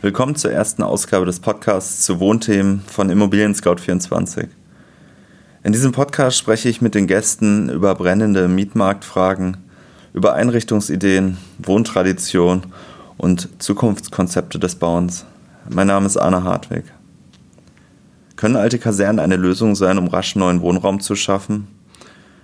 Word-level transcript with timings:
Willkommen 0.00 0.36
zur 0.36 0.52
ersten 0.52 0.84
Ausgabe 0.84 1.26
des 1.26 1.40
Podcasts 1.40 2.04
zu 2.04 2.20
Wohnthemen 2.20 2.82
von 2.86 3.10
Immobilien 3.10 3.52
Scout 3.52 3.78
24. 3.80 4.46
In 5.64 5.72
diesem 5.72 5.90
Podcast 5.90 6.38
spreche 6.38 6.68
ich 6.68 6.80
mit 6.80 6.94
den 6.94 7.08
Gästen 7.08 7.68
über 7.68 7.96
brennende 7.96 8.46
Mietmarktfragen, 8.46 9.56
über 10.12 10.34
Einrichtungsideen, 10.34 11.36
Wohntradition 11.58 12.62
und 13.16 13.48
Zukunftskonzepte 13.60 14.60
des 14.60 14.76
Bauens. 14.76 15.26
Mein 15.68 15.88
Name 15.88 16.06
ist 16.06 16.16
Arne 16.16 16.44
Hartwig. 16.44 16.84
Können 18.36 18.54
alte 18.54 18.78
Kasernen 18.78 19.18
eine 19.18 19.34
Lösung 19.34 19.74
sein, 19.74 19.98
um 19.98 20.06
rasch 20.06 20.36
neuen 20.36 20.60
Wohnraum 20.60 21.00
zu 21.00 21.16
schaffen? 21.16 21.66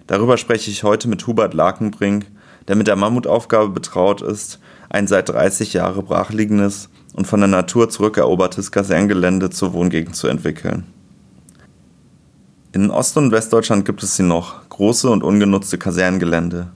Darüber 0.09 0.39
spreche 0.39 0.73
ich 0.73 0.83
heute 0.83 1.07
mit 1.07 1.25
Hubert 1.29 1.55
Lakenbrink, 1.55 2.27
der 2.67 2.75
mit 2.75 2.89
der 2.89 2.97
Mammutaufgabe 2.97 3.69
betraut 3.69 4.23
ist, 4.23 4.59
ein 4.95 5.09
seit 5.09 5.29
30 5.29 5.73
Jahren 5.73 6.05
brachliegendes 6.05 6.89
und 7.15 7.27
von 7.27 7.41
der 7.41 7.49
Natur 7.49 7.91
zurückerobertes 7.91 8.71
Kaserngelände 8.71 9.51
zur 9.51 9.73
Wohngegend 9.73 10.15
zu 10.15 10.29
entwickeln. 10.29 10.85
In 12.73 12.91
Ost- 12.91 13.17
und 13.17 13.33
Westdeutschland 13.33 13.85
gibt 13.85 14.05
es 14.05 14.17
sie 14.17 14.23
noch, 14.23 14.69
große 14.69 15.11
und 15.11 15.25
ungenutzte 15.25 15.79
Kaserngelände. 15.79 16.69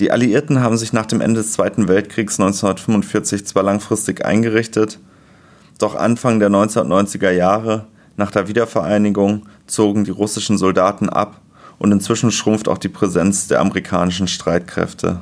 Die 0.00 0.10
Alliierten 0.10 0.60
haben 0.60 0.78
sich 0.78 0.94
nach 0.94 1.06
dem 1.06 1.20
Ende 1.20 1.42
des 1.42 1.52
Zweiten 1.52 1.86
Weltkriegs 1.86 2.40
1945 2.40 3.46
zwar 3.46 3.62
langfristig 3.62 4.24
eingerichtet, 4.24 4.98
doch 5.78 5.94
Anfang 5.94 6.40
der 6.40 6.48
1990er 6.48 7.30
Jahre, 7.30 7.86
nach 8.16 8.30
der 8.30 8.48
Wiedervereinigung, 8.48 9.46
zogen 9.66 10.04
die 10.04 10.10
russischen 10.10 10.56
Soldaten 10.56 11.10
ab 11.10 11.42
und 11.78 11.92
inzwischen 11.92 12.30
schrumpft 12.30 12.68
auch 12.68 12.78
die 12.78 12.88
Präsenz 12.88 13.48
der 13.48 13.60
amerikanischen 13.60 14.28
Streitkräfte. 14.28 15.20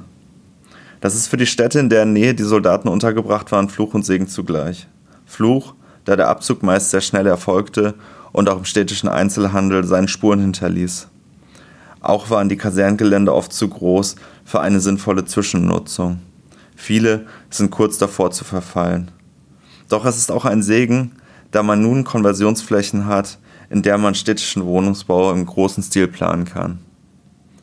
Das 1.01 1.15
ist 1.15 1.29
für 1.29 1.37
die 1.37 1.47
Städte, 1.47 1.79
in 1.79 1.89
deren 1.89 2.12
Nähe 2.12 2.34
die 2.34 2.43
Soldaten 2.43 2.89
untergebracht 2.89 3.51
waren, 3.53 3.70
Fluch 3.70 3.95
und 3.95 4.05
Segen 4.05 4.29
zugleich. 4.29 4.87
Fluch, 5.25 5.75
da 6.05 6.17
der 6.17 6.29
Abzug 6.29 6.62
meist 6.62 6.91
sehr 6.91 7.01
schnell 7.01 7.27
erfolgte 7.27 7.95
und 8.33 8.48
auch 8.48 8.59
im 8.59 8.65
städtischen 8.65 9.09
Einzelhandel 9.09 9.84
seine 9.84 10.09
Spuren 10.09 10.41
hinterließ. 10.41 11.09
Auch 12.01 12.31
waren 12.31 12.48
die 12.48 12.57
Kaserngelände 12.57 13.34
oft 13.34 13.53
zu 13.53 13.69
groß 13.69 14.17
für 14.45 14.61
eine 14.61 14.81
sinnvolle 14.81 15.25
Zwischennutzung. 15.25 16.20
Viele 16.77 17.27
sind 17.51 17.70
kurz 17.70 17.98
davor 17.98 18.31
zu 18.31 18.45
verfallen. 18.45 19.11
Doch 19.89 20.05
es 20.05 20.17
ist 20.17 20.31
auch 20.31 20.45
ein 20.45 20.62
Segen, 20.62 21.12
da 21.51 21.62
man 21.62 21.83
nun 21.83 22.05
Konversionsflächen 22.05 23.07
hat, 23.07 23.39
in 23.69 23.83
der 23.83 23.98
man 23.98 24.14
städtischen 24.14 24.64
Wohnungsbau 24.64 25.33
im 25.33 25.45
großen 25.47 25.83
Stil 25.83 26.09
planen 26.09 26.45
kann. 26.45 26.79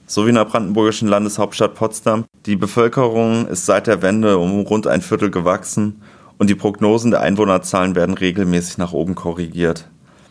So 0.10 0.26
wie 0.26 0.30
in 0.30 0.36
der 0.36 0.46
brandenburgischen 0.46 1.10
Landeshauptstadt 1.10 1.76
Potsdam. 1.76 2.24
Die 2.46 2.56
Bevölkerung 2.56 3.46
ist 3.50 3.66
seit 3.66 3.88
der 3.88 4.02
Wende 4.02 4.38
um 4.38 4.62
rund 4.62 4.88
ein 4.88 5.02
Viertel 5.02 5.30
gewachsen 5.30 6.02
und 6.38 6.50
die 6.50 6.56
Prognosen 6.56 7.12
der 7.12 7.20
Einwohnerzahlen 7.20 7.94
werden 7.94 8.16
regelmäßig 8.16 8.78
nach 8.78 8.94
oben 8.94 9.16
korrigiert. 9.16 9.90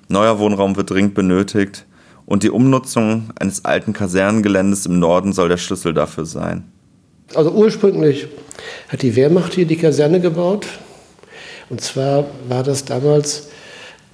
Neuer 0.08 0.38
Wohnraum 0.38 0.76
wird 0.76 0.88
dringend 0.88 1.12
benötigt 1.12 1.84
und 2.24 2.42
die 2.42 2.48
Umnutzung 2.48 3.28
eines 3.38 3.66
alten 3.66 3.92
Kasernengeländes 3.92 4.86
im 4.86 4.98
Norden 4.98 5.34
soll 5.34 5.50
der 5.50 5.58
Schlüssel 5.58 5.92
dafür 5.92 6.24
sein. 6.24 6.64
Also 7.34 7.50
ursprünglich 7.50 8.28
hat 8.88 9.02
die 9.02 9.14
Wehrmacht 9.14 9.52
hier 9.52 9.66
die 9.66 9.76
Kaserne 9.76 10.20
gebaut. 10.20 10.66
Und 11.68 11.82
zwar 11.82 12.24
war 12.48 12.62
das 12.62 12.86
damals 12.86 13.50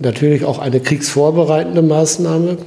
natürlich 0.00 0.44
auch 0.44 0.58
eine 0.58 0.80
kriegsvorbereitende 0.80 1.82
Maßnahme. 1.82 2.58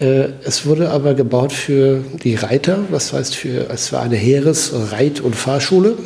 Äh, 0.00 0.28
es 0.44 0.66
wurde 0.66 0.90
aber 0.90 1.14
gebaut 1.14 1.52
für 1.52 2.04
die 2.22 2.34
Reiter, 2.34 2.78
das 2.90 3.12
heißt, 3.12 3.34
für, 3.34 3.70
es 3.70 3.92
war 3.92 4.02
eine 4.02 4.16
Heeres-, 4.16 4.72
Reit- 4.92 5.20
und 5.20 5.36
Fahrschule. 5.36 5.96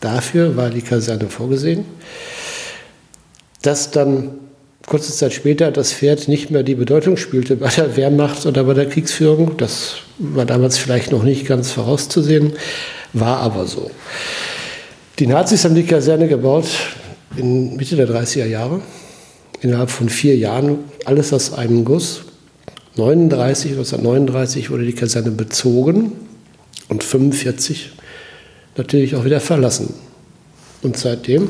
Dafür 0.00 0.56
war 0.56 0.70
die 0.70 0.82
Kaserne 0.82 1.28
vorgesehen. 1.28 1.84
Dass 3.62 3.90
dann 3.90 4.30
kurze 4.86 5.12
Zeit 5.12 5.32
später 5.32 5.70
das 5.70 5.92
Pferd 5.92 6.26
nicht 6.26 6.50
mehr 6.50 6.62
die 6.62 6.74
Bedeutung 6.74 7.16
spielte 7.16 7.56
bei 7.56 7.68
der 7.68 7.96
Wehrmacht 7.96 8.44
oder 8.46 8.64
bei 8.64 8.74
der 8.74 8.88
Kriegsführung, 8.88 9.56
das 9.56 9.96
war 10.18 10.46
damals 10.46 10.78
vielleicht 10.78 11.12
noch 11.12 11.22
nicht 11.22 11.46
ganz 11.46 11.70
vorauszusehen, 11.70 12.54
war 13.12 13.38
aber 13.38 13.66
so. 13.66 13.90
Die 15.18 15.26
Nazis 15.26 15.64
haben 15.64 15.74
die 15.74 15.84
Kaserne 15.84 16.28
gebaut 16.28 16.66
in 17.36 17.76
Mitte 17.76 17.94
der 17.94 18.08
30er 18.08 18.46
Jahre 18.46 18.80
innerhalb 19.60 19.90
von 19.90 20.08
vier 20.08 20.36
Jahren 20.36 20.78
alles 21.04 21.32
aus 21.32 21.52
einem 21.52 21.84
Guss. 21.84 22.22
39, 23.00 23.72
1939 23.72 24.70
wurde 24.70 24.84
die 24.84 24.92
Kaserne 24.92 25.30
bezogen 25.30 26.12
und 26.88 27.02
1945 27.02 27.92
natürlich 28.76 29.16
auch 29.16 29.24
wieder 29.24 29.40
verlassen. 29.40 29.94
Und 30.82 30.96
seitdem 30.96 31.48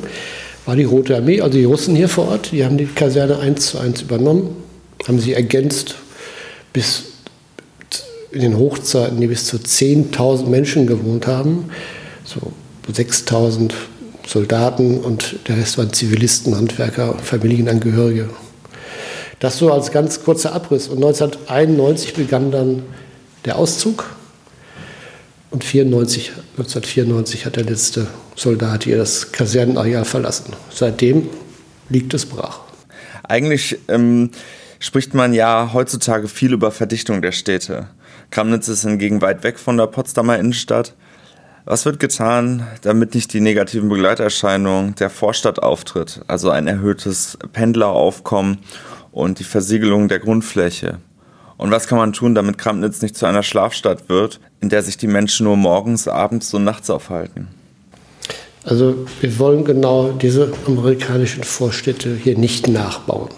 war 0.66 0.76
die 0.76 0.84
Rote 0.84 1.16
Armee, 1.16 1.40
also 1.40 1.58
die 1.58 1.64
Russen 1.64 1.96
hier 1.96 2.08
vor 2.08 2.28
Ort, 2.28 2.52
die 2.52 2.64
haben 2.64 2.78
die 2.78 2.86
Kaserne 2.86 3.38
eins 3.38 3.66
zu 3.66 3.78
eins 3.78 4.02
übernommen, 4.02 4.56
haben 5.06 5.18
sie 5.18 5.32
ergänzt 5.32 5.96
bis 6.72 7.04
in 8.32 8.40
den 8.40 8.56
Hochzeiten, 8.56 9.20
die 9.20 9.26
bis 9.26 9.46
zu 9.46 9.56
10.000 9.56 10.46
Menschen 10.46 10.86
gewohnt 10.86 11.26
haben, 11.26 11.70
so 12.24 12.40
6.000 12.92 13.72
Soldaten 14.26 14.98
und 14.98 15.36
der 15.48 15.56
Rest 15.56 15.78
waren 15.78 15.92
Zivilisten, 15.92 16.56
Handwerker, 16.56 17.16
Familienangehörige. 17.18 18.28
Das 19.40 19.58
so 19.58 19.72
als 19.72 19.90
ganz 19.90 20.22
kurzer 20.22 20.52
Abriss. 20.52 20.88
Und 20.88 20.98
1991 20.98 22.14
begann 22.14 22.50
dann 22.52 22.82
der 23.44 23.56
Auszug 23.56 24.04
und 25.50 25.64
94, 25.64 26.32
1994 26.58 27.46
hat 27.46 27.56
der 27.56 27.64
letzte 27.64 28.06
Soldat 28.36 28.84
hier 28.84 28.98
das 28.98 29.32
Kasernenareal 29.32 30.04
verlassen. 30.04 30.54
Seitdem 30.70 31.28
liegt 31.88 32.14
es 32.14 32.26
brach. 32.26 32.60
Eigentlich 33.24 33.78
ähm, 33.88 34.30
spricht 34.78 35.14
man 35.14 35.32
ja 35.32 35.70
heutzutage 35.72 36.28
viel 36.28 36.52
über 36.52 36.70
Verdichtung 36.70 37.22
der 37.22 37.32
Städte. 37.32 37.88
Kramnitz 38.30 38.68
ist 38.68 38.82
hingegen 38.82 39.22
weit 39.22 39.42
weg 39.42 39.58
von 39.58 39.76
der 39.76 39.86
Potsdamer 39.86 40.38
Innenstadt. 40.38 40.94
Was 41.64 41.84
wird 41.84 41.98
getan, 41.98 42.66
damit 42.82 43.14
nicht 43.14 43.32
die 43.32 43.40
negativen 43.40 43.88
Begleiterscheinungen 43.88 44.94
der 44.96 45.10
Vorstadt 45.10 45.62
auftritt, 45.62 46.20
also 46.26 46.50
ein 46.50 46.66
erhöhtes 46.66 47.38
Pendleraufkommen 47.52 48.58
und 49.12 49.38
die 49.38 49.44
Versiegelung 49.44 50.08
der 50.08 50.18
Grundfläche? 50.18 50.98
Und 51.56 51.70
was 51.70 51.86
kann 51.86 51.98
man 51.98 52.12
tun, 52.12 52.34
damit 52.34 52.58
Kramnitz 52.58 53.02
nicht 53.02 53.16
zu 53.16 53.26
einer 53.26 53.42
Schlafstadt 53.42 54.08
wird, 54.08 54.40
in 54.60 54.70
der 54.70 54.82
sich 54.82 54.96
die 54.96 55.06
Menschen 55.06 55.44
nur 55.44 55.56
morgens, 55.56 56.08
abends 56.08 56.52
und 56.54 56.64
nachts 56.64 56.88
aufhalten? 56.88 57.48
Also 58.64 59.06
wir 59.20 59.38
wollen 59.38 59.64
genau 59.64 60.12
diese 60.12 60.52
amerikanischen 60.66 61.44
Vorstädte 61.44 62.14
hier 62.14 62.36
nicht 62.36 62.68
nachbauen. 62.68 63.30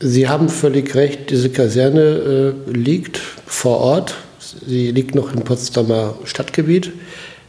Sie 0.00 0.28
haben 0.28 0.48
völlig 0.48 0.94
recht, 0.94 1.30
diese 1.30 1.50
Kaserne 1.50 2.54
äh, 2.66 2.70
liegt 2.70 3.18
vor 3.46 3.78
Ort 3.78 4.14
Sie 4.66 4.90
liegt 4.90 5.14
noch 5.14 5.32
im 5.32 5.42
Potsdamer 5.42 6.14
Stadtgebiet, 6.24 6.92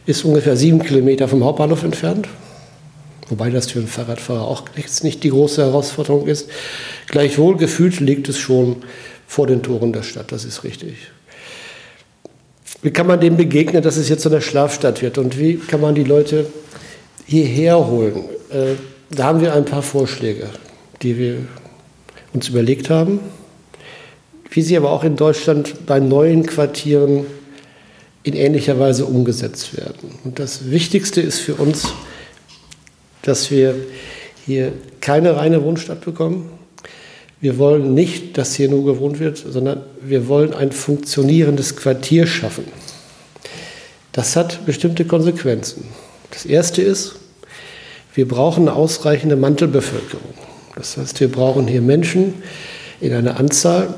ist 0.06 0.24
ungefähr 0.24 0.56
sieben 0.56 0.82
Kilometer 0.82 1.28
vom 1.28 1.44
Hauptbahnhof 1.44 1.84
entfernt. 1.84 2.28
Wobei 3.28 3.50
das 3.50 3.70
für 3.70 3.78
einen 3.78 3.88
Fahrradfahrer 3.88 4.42
auch 4.42 4.64
jetzt 4.76 5.04
nicht 5.04 5.22
die 5.24 5.30
große 5.30 5.62
Herausforderung 5.62 6.26
ist. 6.26 6.48
Gleichwohl 7.08 7.56
gefühlt 7.56 8.00
liegt 8.00 8.28
es 8.28 8.38
schon 8.38 8.76
vor 9.26 9.46
den 9.46 9.62
Toren 9.62 9.92
der 9.92 10.02
Stadt, 10.02 10.32
das 10.32 10.44
ist 10.44 10.64
richtig. 10.64 10.94
Wie 12.80 12.90
kann 12.90 13.06
man 13.06 13.20
dem 13.20 13.36
begegnen, 13.36 13.82
dass 13.82 13.96
es 13.96 14.08
jetzt 14.08 14.22
so 14.22 14.30
eine 14.30 14.40
Schlafstadt 14.40 15.02
wird? 15.02 15.18
Und 15.18 15.38
wie 15.38 15.56
kann 15.56 15.80
man 15.80 15.94
die 15.94 16.04
Leute 16.04 16.46
hierher 17.26 17.86
holen? 17.86 18.24
Äh, 18.50 18.74
da 19.10 19.24
haben 19.24 19.40
wir 19.40 19.52
ein 19.52 19.64
paar 19.64 19.82
Vorschläge, 19.82 20.48
die 21.02 21.18
wir 21.18 21.38
uns 22.32 22.48
überlegt 22.48 22.88
haben 22.88 23.20
wie 24.50 24.62
sie 24.62 24.76
aber 24.76 24.90
auch 24.90 25.04
in 25.04 25.16
Deutschland 25.16 25.86
bei 25.86 26.00
neuen 26.00 26.46
Quartieren 26.46 27.26
in 28.22 28.34
ähnlicher 28.34 28.78
Weise 28.78 29.06
umgesetzt 29.06 29.76
werden. 29.76 30.10
Und 30.24 30.38
das 30.38 30.70
Wichtigste 30.70 31.20
ist 31.20 31.40
für 31.40 31.54
uns, 31.54 31.92
dass 33.22 33.50
wir 33.50 33.74
hier 34.46 34.72
keine 35.00 35.36
reine 35.36 35.62
Wohnstadt 35.62 36.00
bekommen. 36.00 36.50
Wir 37.40 37.58
wollen 37.58 37.94
nicht, 37.94 38.36
dass 38.38 38.54
hier 38.54 38.68
nur 38.68 38.84
gewohnt 38.84 39.20
wird, 39.20 39.38
sondern 39.38 39.82
wir 40.00 40.28
wollen 40.28 40.54
ein 40.54 40.72
funktionierendes 40.72 41.76
Quartier 41.76 42.26
schaffen. 42.26 42.64
Das 44.12 44.34
hat 44.34 44.66
bestimmte 44.66 45.04
Konsequenzen. 45.04 45.84
Das 46.30 46.44
erste 46.44 46.82
ist, 46.82 47.16
wir 48.14 48.26
brauchen 48.26 48.68
eine 48.68 48.76
ausreichende 48.76 49.36
Mantelbevölkerung. 49.36 50.34
Das 50.74 50.96
heißt, 50.96 51.20
wir 51.20 51.30
brauchen 51.30 51.68
hier 51.68 51.82
Menschen 51.82 52.34
in 53.00 53.12
einer 53.12 53.38
Anzahl, 53.38 53.94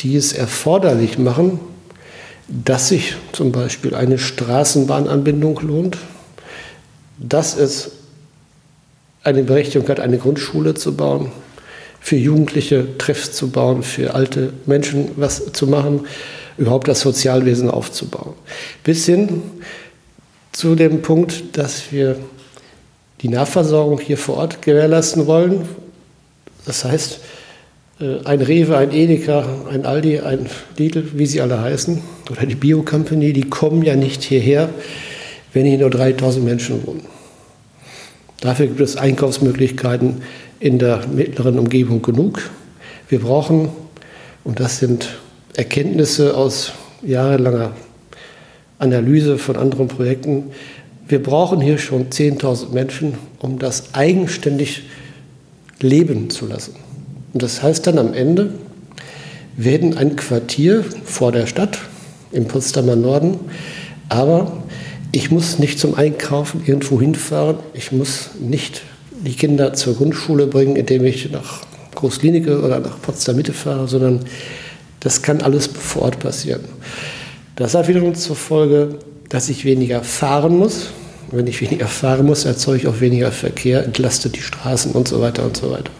die 0.00 0.16
es 0.16 0.32
erforderlich 0.32 1.18
machen, 1.18 1.60
dass 2.48 2.88
sich 2.88 3.14
zum 3.32 3.52
Beispiel 3.52 3.94
eine 3.94 4.18
Straßenbahnanbindung 4.18 5.60
lohnt, 5.60 5.98
dass 7.18 7.56
es 7.56 7.92
eine 9.22 9.42
Berechtigung 9.42 9.88
hat, 9.88 10.00
eine 10.00 10.18
Grundschule 10.18 10.74
zu 10.74 10.96
bauen, 10.96 11.30
für 12.00 12.16
Jugendliche 12.16 12.96
Treffs 12.98 13.32
zu 13.32 13.50
bauen, 13.50 13.82
für 13.82 14.14
alte 14.14 14.52
Menschen 14.66 15.10
was 15.16 15.52
zu 15.52 15.66
machen, 15.66 16.06
überhaupt 16.56 16.88
das 16.88 17.00
Sozialwesen 17.00 17.70
aufzubauen. 17.70 18.34
Bis 18.84 19.06
hin 19.06 19.42
zu 20.52 20.74
dem 20.74 21.02
Punkt, 21.02 21.56
dass 21.56 21.92
wir 21.92 22.16
die 23.20 23.28
Nahversorgung 23.28 24.00
hier 24.00 24.16
vor 24.16 24.38
Ort 24.38 24.62
gewährleisten 24.62 25.26
wollen. 25.26 25.68
Das 26.64 26.84
heißt, 26.84 27.20
äh, 28.00 28.24
ein 28.24 28.40
Rewe, 28.40 28.76
ein 28.76 28.92
Edeka, 28.92 29.44
ein 29.70 29.84
Aldi, 29.84 30.20
ein 30.20 30.46
Lidl, 30.78 31.10
wie 31.14 31.26
sie 31.26 31.40
alle 31.40 31.60
heißen, 31.60 32.02
oder 32.30 32.46
die 32.46 32.54
Bio 32.54 32.82
Company, 32.82 33.32
die 33.32 33.48
kommen 33.48 33.82
ja 33.82 33.96
nicht 33.96 34.22
hierher, 34.22 34.70
wenn 35.52 35.66
hier 35.66 35.78
nur 35.78 35.90
3000 35.90 36.44
Menschen 36.44 36.86
wohnen. 36.86 37.19
Dafür 38.40 38.66
gibt 38.66 38.80
es 38.80 38.96
Einkaufsmöglichkeiten 38.96 40.22
in 40.60 40.78
der 40.78 41.06
mittleren 41.06 41.58
Umgebung 41.58 42.00
genug. 42.00 42.50
Wir 43.08 43.20
brauchen, 43.20 43.68
und 44.44 44.60
das 44.60 44.78
sind 44.78 45.18
Erkenntnisse 45.54 46.36
aus 46.36 46.72
jahrelanger 47.02 47.72
Analyse 48.78 49.36
von 49.36 49.56
anderen 49.56 49.88
Projekten, 49.88 50.44
wir 51.06 51.22
brauchen 51.22 51.60
hier 51.60 51.76
schon 51.76 52.08
10.000 52.08 52.72
Menschen, 52.72 53.14
um 53.40 53.58
das 53.58 53.94
eigenständig 53.94 54.84
leben 55.80 56.30
zu 56.30 56.46
lassen. 56.46 56.76
Und 57.32 57.42
das 57.42 57.62
heißt 57.62 57.86
dann 57.88 57.98
am 57.98 58.14
Ende, 58.14 58.54
werden 59.56 59.98
ein 59.98 60.16
Quartier 60.16 60.84
vor 61.04 61.32
der 61.32 61.46
Stadt 61.46 61.78
im 62.32 62.46
Potsdamer 62.46 62.96
Norden, 62.96 63.40
aber 64.08 64.52
ich 65.12 65.30
muss 65.30 65.58
nicht 65.58 65.78
zum 65.78 65.94
Einkaufen 65.94 66.62
irgendwo 66.66 67.00
hinfahren, 67.00 67.56
ich 67.74 67.92
muss 67.92 68.30
nicht 68.38 68.82
die 69.24 69.34
Kinder 69.34 69.74
zur 69.74 69.96
Grundschule 69.96 70.46
bringen, 70.46 70.76
indem 70.76 71.04
ich 71.04 71.30
nach 71.30 71.62
Großklinike 71.94 72.62
oder 72.62 72.80
nach 72.80 73.00
Potsdam 73.02 73.36
Mitte 73.36 73.52
fahre, 73.52 73.88
sondern 73.88 74.20
das 75.00 75.22
kann 75.22 75.42
alles 75.42 75.66
vor 75.66 76.02
Ort 76.02 76.18
passieren. 76.20 76.62
Das 77.56 77.74
hat 77.74 77.88
wiederum 77.88 78.14
zur 78.14 78.36
Folge, 78.36 78.98
dass 79.28 79.48
ich 79.48 79.64
weniger 79.64 80.02
fahren 80.02 80.56
muss. 80.56 80.88
Wenn 81.30 81.46
ich 81.46 81.60
weniger 81.60 81.86
fahren 81.86 82.26
muss, 82.26 82.44
erzeuge 82.44 82.78
ich 82.78 82.88
auch 82.88 83.00
weniger 83.00 83.30
Verkehr, 83.32 83.84
entlastet 83.84 84.36
die 84.36 84.42
Straßen 84.42 84.92
und 84.92 85.08
so 85.08 85.20
weiter 85.20 85.44
und 85.44 85.56
so 85.56 85.70
weiter. 85.70 85.90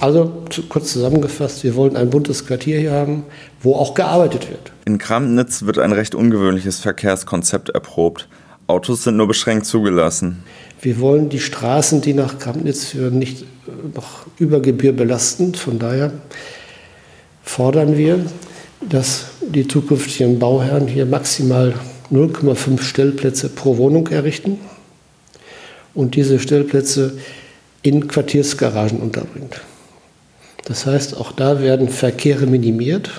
Also 0.00 0.44
kurz 0.68 0.92
zusammengefasst, 0.92 1.64
wir 1.64 1.76
wollen 1.76 1.96
ein 1.96 2.10
buntes 2.10 2.46
Quartier 2.46 2.78
hier 2.78 2.92
haben, 2.92 3.24
wo 3.62 3.74
auch 3.74 3.94
gearbeitet 3.94 4.50
wird. 4.50 4.72
In 4.84 4.98
Kramnitz 4.98 5.62
wird 5.62 5.78
ein 5.78 5.92
recht 5.92 6.14
ungewöhnliches 6.14 6.80
Verkehrskonzept 6.80 7.70
erprobt. 7.70 8.28
Autos 8.66 9.04
sind 9.04 9.16
nur 9.16 9.28
beschränkt 9.28 9.66
zugelassen. 9.66 10.42
Wir 10.80 11.00
wollen 11.00 11.28
die 11.28 11.40
Straßen, 11.40 12.00
die 12.00 12.14
nach 12.14 12.38
Kramnitz 12.38 12.86
führen, 12.86 13.18
nicht 13.18 13.42
äh, 13.42 13.46
noch 13.94 14.26
über 14.38 14.60
Gebühr 14.60 14.92
belasten. 14.92 15.54
Von 15.54 15.78
daher 15.78 16.12
fordern 17.42 17.96
wir, 17.96 18.24
dass 18.80 19.26
die 19.40 19.66
zukünftigen 19.66 20.38
Bauherren 20.38 20.88
hier 20.88 21.06
maximal 21.06 21.74
0,5 22.12 22.82
Stellplätze 22.82 23.48
pro 23.48 23.76
Wohnung 23.78 24.08
errichten 24.08 24.58
und 25.94 26.16
diese 26.16 26.38
Stellplätze 26.38 27.16
in 27.82 28.08
Quartiersgaragen 28.08 29.00
unterbringt. 29.00 29.60
Das 30.64 30.86
heißt, 30.86 31.16
auch 31.16 31.32
da 31.32 31.60
werden 31.60 31.88
Verkehre 31.88 32.46
minimiert. 32.46 33.10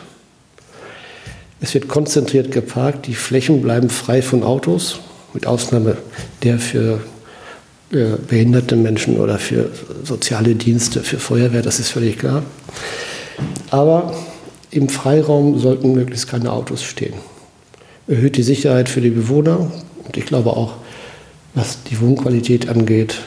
Es 1.62 1.74
wird 1.74 1.88
konzentriert 1.88 2.52
geparkt, 2.52 3.08
die 3.08 3.16
Flächen 3.16 3.62
bleiben 3.62 3.90
frei 3.90 4.22
von 4.22 4.44
Autos, 4.44 5.00
mit 5.34 5.48
Ausnahme 5.48 5.98
der 6.44 6.60
für 6.60 7.02
äh, 7.92 8.18
behinderte 8.28 8.76
Menschen 8.76 9.18
oder 9.18 9.38
für 9.38 9.70
soziale 10.04 10.56
Dienste, 10.56 11.02
für 11.02 11.20
Feuerwehr, 11.20 11.62
das 11.62 11.80
ist 11.80 11.90
völlig 11.90 12.18
klar. 12.18 12.44
Aber 13.70 14.16
im 14.72 14.90
Freiraum 14.90 15.60
sollten 15.60 15.94
möglichst 15.94 16.28
keine 16.28 16.52
Autos 16.52 16.84
stehen. 16.84 17.14
Erhöht 18.08 18.38
die 18.38 18.44
Sicherheit 18.44 18.90
für 18.90 19.02
die 19.02 19.10
Bewohner 19.12 19.72
und 20.04 20.18
ich 20.18 20.26
glaube 20.26 20.52
auch, 20.52 20.74
was 21.54 21.84
die 21.84 22.00
Wohnqualität 22.02 22.70
angeht, 22.70 23.22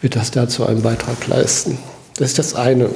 wird 0.00 0.16
das 0.16 0.30
dazu 0.30 0.66
einen 0.66 0.82
Beitrag 0.82 1.26
leisten. 1.26 1.78
Das 2.16 2.28
ist 2.28 2.38
das 2.38 2.54
eine. 2.54 2.88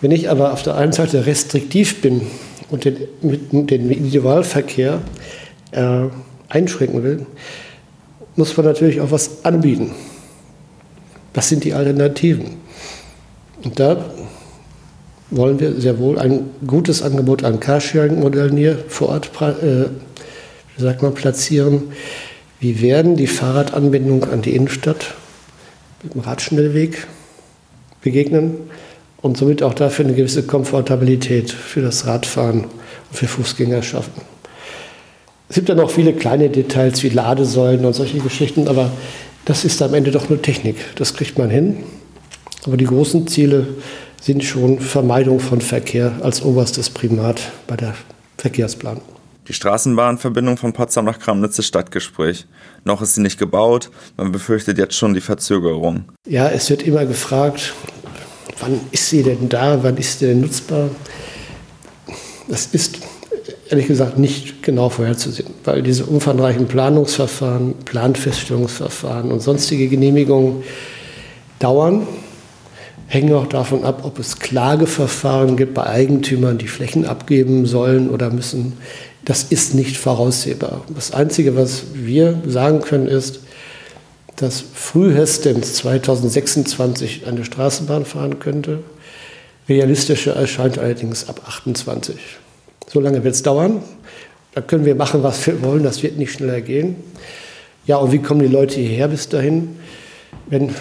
Wenn 0.00 0.10
ich 0.10 0.28
aber 0.28 0.52
auf 0.52 0.62
der 0.62 0.74
einen 0.76 0.92
Seite 0.92 1.26
restriktiv 1.26 2.02
bin 2.02 2.22
und 2.70 2.84
den, 2.84 2.96
den 3.22 3.90
Individualverkehr 3.90 5.00
äh, 5.72 6.02
einschränken 6.48 7.02
will, 7.02 7.26
muss 8.36 8.56
man 8.56 8.66
natürlich 8.66 9.00
auch 9.00 9.10
was 9.10 9.44
anbieten. 9.44 9.92
Was 11.32 11.48
sind 11.48 11.64
die 11.64 11.72
Alternativen? 11.72 12.56
Und 13.64 13.80
da 13.80 14.10
wollen 15.30 15.58
wir 15.58 15.80
sehr 15.80 15.98
wohl 15.98 16.18
ein 16.18 16.50
gutes 16.66 17.02
Angebot 17.02 17.42
an 17.42 17.58
Carsharing-Modellen 17.58 18.56
hier 18.56 18.78
vor 18.88 19.08
Ort 19.08 19.30
äh, 19.40 19.86
wie 20.76 20.82
sagt 20.82 21.14
platzieren. 21.14 21.84
Wie 22.60 22.80
werden 22.80 23.16
die 23.16 23.26
Fahrradanbindung 23.26 24.24
an 24.24 24.42
die 24.42 24.54
Innenstadt 24.54 25.14
mit 26.02 26.14
dem 26.14 26.20
Radschnellweg 26.20 27.06
begegnen 28.02 28.70
und 29.26 29.36
somit 29.36 29.62
auch 29.62 29.74
dafür 29.74 30.06
eine 30.06 30.14
gewisse 30.14 30.44
Komfortabilität 30.44 31.50
für 31.50 31.82
das 31.82 32.06
Radfahren 32.06 32.60
und 32.64 33.12
für 33.12 33.26
Fußgänger 33.26 33.82
schaffen. 33.82 34.22
Es 35.48 35.56
gibt 35.56 35.68
ja 35.68 35.74
noch 35.74 35.90
viele 35.90 36.12
kleine 36.12 36.48
Details 36.48 37.02
wie 37.02 37.08
Ladesäulen 37.08 37.84
und 37.84 37.92
solche 37.92 38.18
Geschichten, 38.18 38.66
aber 38.66 38.90
das 39.44 39.64
ist 39.64 39.80
am 39.82 39.94
Ende 39.94 40.10
doch 40.10 40.28
nur 40.28 40.42
Technik. 40.42 40.76
Das 40.96 41.14
kriegt 41.14 41.38
man 41.38 41.50
hin. 41.50 41.76
Aber 42.64 42.76
die 42.76 42.84
großen 42.84 43.28
Ziele 43.28 43.68
sind 44.20 44.42
schon 44.42 44.80
Vermeidung 44.80 45.38
von 45.38 45.60
Verkehr 45.60 46.14
als 46.22 46.42
oberstes 46.42 46.90
Primat 46.90 47.40
bei 47.68 47.76
der 47.76 47.94
Verkehrsplanung. 48.38 49.02
Die 49.46 49.52
Straßenbahnverbindung 49.52 50.56
von 50.56 50.72
Potsdam 50.72 51.04
nach 51.04 51.20
Kramnitz 51.20 51.60
ist 51.60 51.66
Stadtgespräch. 51.66 52.46
Noch 52.84 53.00
ist 53.00 53.14
sie 53.14 53.20
nicht 53.20 53.38
gebaut, 53.38 53.90
man 54.16 54.32
befürchtet 54.32 54.78
jetzt 54.78 54.96
schon 54.96 55.14
die 55.14 55.20
Verzögerung. 55.20 56.06
Ja, 56.26 56.48
es 56.48 56.68
wird 56.70 56.82
immer 56.82 57.06
gefragt, 57.06 57.72
wann 58.58 58.80
ist 58.92 59.10
sie 59.10 59.22
denn 59.22 59.48
da, 59.48 59.82
wann 59.82 59.96
ist 59.96 60.18
sie 60.18 60.26
denn 60.26 60.40
nutzbar? 60.40 60.90
Das 62.48 62.66
ist 62.66 62.98
ehrlich 63.70 63.86
gesagt 63.88 64.18
nicht 64.18 64.62
genau 64.62 64.88
vorherzusehen, 64.88 65.50
weil 65.64 65.82
diese 65.82 66.06
umfangreichen 66.06 66.66
Planungsverfahren, 66.66 67.74
Planfeststellungsverfahren 67.84 69.30
und 69.32 69.40
sonstige 69.40 69.88
Genehmigungen 69.88 70.62
dauern, 71.58 72.06
hängen 73.08 73.32
auch 73.34 73.46
davon 73.46 73.84
ab, 73.84 74.02
ob 74.04 74.18
es 74.18 74.38
Klageverfahren 74.38 75.56
gibt 75.56 75.74
bei 75.74 75.86
Eigentümern, 75.86 76.58
die 76.58 76.68
Flächen 76.68 77.04
abgeben 77.04 77.66
sollen 77.66 78.10
oder 78.10 78.30
müssen. 78.30 78.74
Das 79.24 79.44
ist 79.44 79.74
nicht 79.74 79.96
voraussehbar. 79.96 80.84
Das 80.94 81.12
Einzige, 81.12 81.56
was 81.56 81.84
wir 81.94 82.40
sagen 82.46 82.80
können, 82.80 83.08
ist, 83.08 83.40
dass 84.36 84.62
frühestens 84.74 85.74
2026 85.74 87.26
eine 87.26 87.44
Straßenbahn 87.44 88.04
fahren 88.04 88.38
könnte. 88.38 88.80
Realistischer 89.68 90.36
erscheint 90.36 90.78
allerdings 90.78 91.28
ab 91.28 91.42
28. 91.46 92.16
So 92.86 93.00
lange 93.00 93.24
wird 93.24 93.34
es 93.34 93.42
dauern. 93.42 93.82
Da 94.54 94.60
können 94.60 94.84
wir 94.84 94.94
machen, 94.94 95.22
was 95.22 95.46
wir 95.46 95.62
wollen. 95.62 95.82
Das 95.82 96.02
wird 96.02 96.18
nicht 96.18 96.32
schneller 96.32 96.60
gehen. 96.60 96.96
Ja, 97.86 97.96
und 97.96 98.12
wie 98.12 98.18
kommen 98.18 98.40
die 98.40 98.46
Leute 98.46 98.80
hierher 98.80 99.08
bis 99.08 99.28
dahin? 99.28 99.76
Wenn 100.48 100.74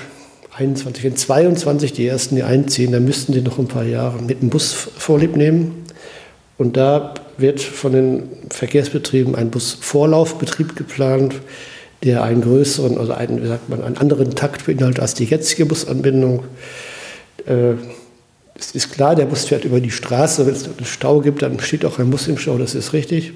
21, 0.58 1.04
wenn 1.04 1.16
22 1.16 1.94
die 1.94 2.08
ersten 2.08 2.36
hier 2.36 2.48
einziehen, 2.48 2.92
dann 2.92 3.06
müssten 3.06 3.34
die 3.34 3.42
noch 3.42 3.58
ein 3.58 3.68
paar 3.68 3.84
Jahre 3.84 4.22
mit 4.22 4.42
dem 4.42 4.50
Bus 4.50 4.74
vorlieb 4.74 5.36
nehmen. 5.36 5.86
Und 6.58 6.78
da 6.78 7.14
wird 7.38 7.62
von 7.62 7.92
den 7.92 8.24
Verkehrsbetrieben 8.50 9.36
ein 9.36 9.50
Busvorlaufbetrieb 9.50 10.76
geplant 10.76 11.36
der 12.06 12.24
einen 12.24 12.42
größeren, 12.42 12.98
also 12.98 13.14
einen, 13.14 13.44
wie 13.44 13.48
sagt 13.48 13.68
man, 13.68 13.84
einen 13.84 13.98
anderen 13.98 14.36
Takt 14.36 14.66
beinhaltet 14.68 15.02
als 15.02 15.16
die 15.16 15.26
jetzige 15.26 15.66
Busanbindung. 15.66 16.44
Äh, 17.48 17.74
es 18.58 18.72
ist 18.72 18.94
klar, 18.94 19.16
der 19.16 19.26
Bus 19.26 19.46
fährt 19.46 19.66
über 19.66 19.82
die 19.82 19.92
Straße. 19.92 20.46
Wenn 20.46 20.54
es 20.54 20.66
einen 20.66 20.86
Stau 20.86 21.20
gibt, 21.20 21.42
dann 21.42 21.60
steht 21.60 21.84
auch 21.84 22.00
ein 22.00 22.12
Bus 22.12 22.28
im 22.28 22.38
Stau, 22.38 22.58
das 22.58 22.76
ist 22.76 22.94
richtig. 22.94 23.34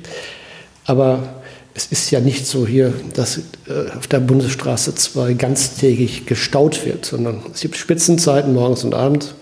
Aber 0.85 1.41
es 1.73 1.87
ist 1.87 2.11
ja 2.11 2.19
nicht 2.19 2.45
so 2.45 2.67
hier, 2.67 2.93
dass 3.15 3.39
äh, 3.67 3.97
auf 3.97 4.05
der 4.05 4.19
Bundesstraße 4.19 4.93
2 4.93 5.33
ganztägig 5.33 6.27
gestaut 6.27 6.85
wird, 6.85 7.05
sondern 7.05 7.41
es 7.51 7.61
gibt 7.61 7.75
Spitzenzeiten 7.75 8.53
morgens 8.53 8.83
und 8.83 8.93
abends 8.93 9.33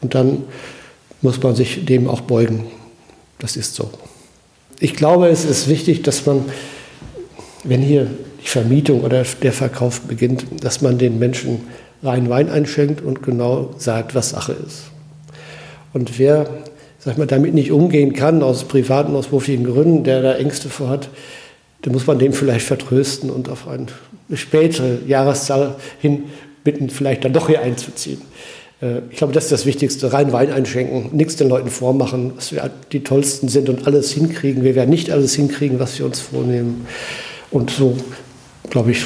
und 0.00 0.14
dann 0.14 0.44
muss 1.22 1.42
man 1.42 1.56
sich 1.56 1.84
dem 1.84 2.08
auch 2.08 2.20
beugen. 2.20 2.66
Das 3.40 3.56
ist 3.56 3.74
so. 3.74 3.90
Ich 4.78 4.94
glaube, 4.94 5.28
es 5.28 5.44
ist 5.44 5.68
wichtig, 5.68 6.02
dass 6.02 6.24
man, 6.24 6.44
wenn 7.64 7.82
hier 7.82 8.10
die 8.42 8.48
Vermietung 8.48 9.02
oder 9.02 9.24
der 9.42 9.52
Verkauf 9.52 10.00
beginnt, 10.02 10.44
dass 10.62 10.80
man 10.82 10.98
den 10.98 11.18
Menschen 11.18 11.62
rein 12.02 12.28
Wein 12.30 12.48
einschenkt 12.48 13.02
und 13.02 13.22
genau 13.22 13.74
sagt, 13.78 14.14
was 14.14 14.30
Sache 14.30 14.52
ist. 14.66 14.84
Und 15.92 16.18
wer 16.18 16.48
sag 17.00 17.18
mal, 17.18 17.26
damit 17.26 17.54
nicht 17.54 17.72
umgehen 17.72 18.12
kann, 18.12 18.42
aus 18.42 18.64
privaten, 18.64 19.16
aus 19.16 19.28
beruflichen 19.28 19.64
Gründen, 19.64 20.04
der 20.04 20.22
da 20.22 20.34
Ängste 20.34 20.68
vorhat, 20.68 21.08
dann 21.82 21.94
muss 21.94 22.06
man 22.06 22.18
den 22.18 22.32
vielleicht 22.32 22.66
vertrösten 22.66 23.30
und 23.30 23.48
auf 23.48 23.66
eine 23.66 23.86
spätere 24.36 24.98
Jahreszahl 25.06 25.76
hin 25.98 26.24
bitten, 26.62 26.90
vielleicht 26.90 27.24
dann 27.24 27.32
doch 27.32 27.48
hier 27.48 27.62
einzuziehen. 27.62 28.20
Äh, 28.82 29.00
ich 29.10 29.16
glaube, 29.16 29.32
das 29.32 29.44
ist 29.44 29.52
das 29.52 29.64
Wichtigste. 29.64 30.12
Rein 30.12 30.30
Wein 30.32 30.52
einschenken, 30.52 31.16
nichts 31.16 31.36
den 31.36 31.48
Leuten 31.48 31.70
vormachen, 31.70 32.32
dass 32.36 32.52
wir 32.52 32.70
die 32.92 33.02
Tollsten 33.02 33.48
sind 33.48 33.70
und 33.70 33.86
alles 33.86 34.12
hinkriegen. 34.12 34.62
Wir 34.62 34.74
werden 34.74 34.90
nicht 34.90 35.10
alles 35.10 35.34
hinkriegen, 35.34 35.80
was 35.80 35.98
wir 35.98 36.04
uns 36.04 36.20
vornehmen. 36.20 36.86
Und 37.50 37.70
so 37.70 37.96
glaube 38.70 38.92
ich, 38.92 39.04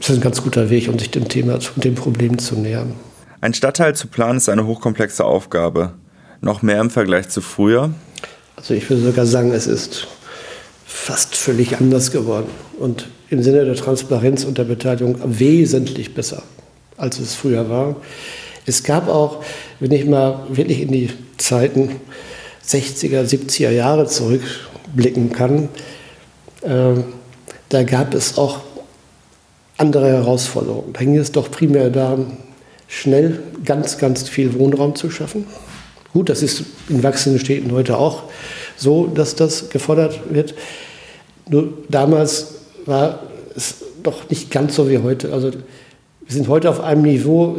ist 0.00 0.10
ein 0.10 0.20
ganz 0.20 0.42
guter 0.42 0.70
Weg, 0.70 0.88
um 0.88 0.98
sich 0.98 1.10
dem 1.10 1.28
Thema, 1.28 1.58
dem 1.76 1.94
Problem 1.94 2.38
zu 2.38 2.56
nähern. 2.56 2.94
Ein 3.40 3.54
Stadtteil 3.54 3.94
zu 3.94 4.08
planen 4.08 4.38
ist 4.38 4.48
eine 4.48 4.66
hochkomplexe 4.66 5.24
Aufgabe. 5.24 5.92
Noch 6.40 6.62
mehr 6.62 6.80
im 6.80 6.90
Vergleich 6.90 7.28
zu 7.28 7.40
früher? 7.40 7.92
Also 8.56 8.74
ich 8.74 8.88
würde 8.90 9.02
sogar 9.02 9.26
sagen, 9.26 9.52
es 9.52 9.66
ist 9.66 10.08
fast 10.86 11.36
völlig 11.36 11.78
anders 11.78 12.10
geworden 12.10 12.48
und 12.78 13.08
im 13.30 13.42
Sinne 13.42 13.64
der 13.64 13.74
Transparenz 13.76 14.44
und 14.44 14.58
der 14.58 14.64
Beteiligung 14.64 15.16
wesentlich 15.24 16.14
besser, 16.14 16.42
als 16.96 17.18
es 17.18 17.34
früher 17.34 17.68
war. 17.68 17.96
Es 18.66 18.82
gab 18.82 19.08
auch, 19.08 19.44
wenn 19.80 19.92
ich 19.92 20.06
mal 20.06 20.46
wirklich 20.48 20.80
in 20.80 20.92
die 20.92 21.10
Zeiten 21.36 22.00
60er, 22.66 23.22
70er 23.22 23.70
Jahre 23.70 24.06
zurückblicken 24.06 25.32
kann, 25.32 25.68
äh, 26.62 26.94
da 27.68 27.82
gab 27.82 28.14
es 28.14 28.38
auch 28.38 28.60
andere 29.76 30.08
Herausforderungen. 30.08 30.92
Da 30.92 31.00
ging 31.00 31.16
es 31.16 31.32
doch 31.32 31.50
primär 31.50 31.90
darum, 31.90 32.36
schnell 32.88 33.40
ganz, 33.64 33.98
ganz 33.98 34.28
viel 34.28 34.58
Wohnraum 34.58 34.94
zu 34.94 35.10
schaffen. 35.10 35.46
Gut, 36.12 36.28
das 36.28 36.42
ist 36.42 36.64
in 36.88 37.02
wachsenden 37.02 37.40
Städten 37.40 37.70
heute 37.72 37.98
auch 37.98 38.24
so, 38.76 39.06
dass 39.06 39.34
das 39.34 39.68
gefordert 39.70 40.20
wird. 40.30 40.54
Nur 41.48 41.74
damals 41.88 42.54
war 42.86 43.20
es 43.54 43.76
doch 44.02 44.28
nicht 44.30 44.50
ganz 44.50 44.74
so 44.74 44.88
wie 44.88 44.98
heute. 44.98 45.32
Also 45.32 45.50
wir 45.52 46.34
sind 46.34 46.48
heute 46.48 46.70
auf 46.70 46.80
einem 46.80 47.02
Niveau, 47.02 47.56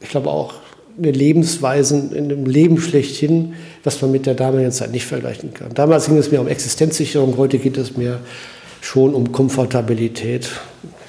ich 0.00 0.08
glaube 0.08 0.30
auch 0.30 0.54
eine 0.98 1.10
Lebensweise, 1.10 2.10
in 2.14 2.24
einem 2.24 2.46
Leben 2.46 2.80
schlechthin, 2.80 3.54
was 3.84 4.00
man 4.00 4.12
mit 4.12 4.26
der 4.26 4.34
damaligen 4.34 4.72
Zeit 4.72 4.92
nicht 4.92 5.04
vergleichen 5.04 5.52
kann. 5.52 5.74
Damals 5.74 6.06
ging 6.06 6.16
es 6.16 6.30
mehr 6.30 6.40
um 6.40 6.48
Existenzsicherung, 6.48 7.36
heute 7.36 7.58
geht 7.58 7.76
es 7.76 7.96
mehr 7.96 8.20
schon 8.86 9.14
um 9.14 9.32
Komfortabilität, 9.32 10.48